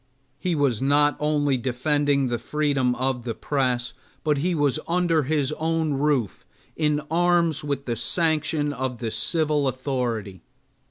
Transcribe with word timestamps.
He 0.39 0.55
was 0.55 0.81
not 0.81 1.15
only 1.19 1.57
defending 1.57 2.25
the 2.25 2.39
freedom 2.39 2.95
of 2.95 3.23
the 3.23 3.35
press, 3.35 3.93
but 4.23 4.39
he 4.39 4.55
was 4.55 4.79
under 4.87 5.21
his 5.21 5.51
own 5.59 5.93
roof 5.93 6.43
in 6.75 7.01
arms 7.11 7.63
with 7.63 7.85
the 7.85 7.95
sanction 7.95 8.73
of 8.73 8.97
the 8.97 9.11
civil 9.11 9.67
authority. 9.67 10.41